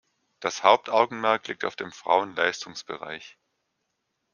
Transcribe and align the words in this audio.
Das 0.39 0.63
Hauptaugenmerk 0.63 1.47
liegt 1.47 1.63
auf 1.63 1.75
dem 1.75 1.91
Frauen-Leistungsbereich. 1.91 3.37